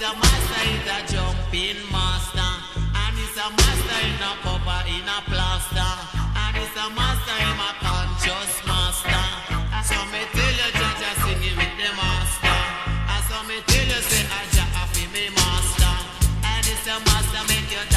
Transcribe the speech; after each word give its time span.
It's 0.00 0.08
a 0.08 0.16
master, 0.16 0.64
it's 0.64 1.12
a 1.12 1.12
jumping 1.12 1.76
master. 1.92 2.40
And 2.40 3.18
it's 3.20 3.36
a 3.36 3.52
master 3.52 4.00
in 4.00 4.16
a 4.16 4.32
cover, 4.40 4.80
in 4.88 5.04
a 5.04 5.20
plaster. 5.28 5.92
And 6.40 6.56
it's 6.56 6.72
a 6.72 6.88
master, 6.96 7.36
in 7.36 7.60
a 7.60 7.70
conscious 7.84 8.64
master. 8.64 9.24
So 9.84 10.00
me 10.08 10.24
tell 10.32 10.56
you, 10.56 10.72
judge, 10.72 11.04
I 11.04 11.12
sing 11.20 11.44
it 11.44 11.52
with 11.52 11.76
the 11.76 11.92
master. 12.00 12.60
I 13.12 13.20
so 13.28 13.44
me 13.44 13.60
tell 13.68 13.84
you, 13.92 14.00
say, 14.00 14.24
ah, 14.24 14.40
I 14.40 14.44
just 14.48 14.72
happy 14.72 15.04
me 15.12 15.28
master. 15.36 15.92
And 16.48 16.64
it's 16.64 16.88
a 16.88 16.96
master, 17.04 17.44
make 17.52 17.70
your. 17.70 17.89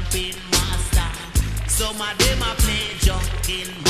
jumping 0.00 0.34
master. 0.50 1.68
Some 1.68 2.00
of 2.00 2.18
them 2.18 2.42
are 2.42 2.54
play 2.56 2.96
jumping 3.00 3.66
master. 3.66 3.89